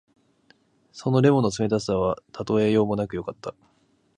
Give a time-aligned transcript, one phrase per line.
[0.91, 3.53] その檸檬の冷たさはたとえようもなくよかった。